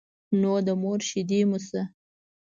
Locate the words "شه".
1.67-1.81